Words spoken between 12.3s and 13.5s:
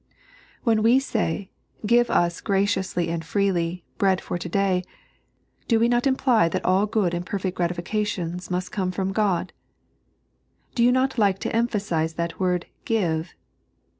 word give